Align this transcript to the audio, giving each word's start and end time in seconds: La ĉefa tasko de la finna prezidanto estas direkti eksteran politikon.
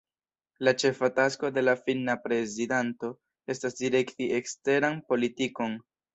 La 0.67 0.71
ĉefa 0.83 1.09
tasko 1.19 1.51
de 1.57 1.63
la 1.65 1.75
finna 1.81 2.15
prezidanto 2.23 3.11
estas 3.57 3.79
direkti 3.83 4.33
eksteran 4.41 4.99
politikon. 5.15 5.81